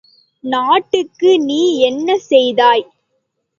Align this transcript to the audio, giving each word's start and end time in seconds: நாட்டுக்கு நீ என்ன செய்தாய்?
நாட்டுக்கு 0.43 1.31
நீ 1.39 1.59
என்ன 1.79 2.17
செய்தாய்? 2.29 2.85